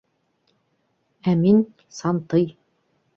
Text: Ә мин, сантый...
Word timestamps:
Ә 1.31 1.33
мин, 1.41 1.61
сантый... 1.99 2.49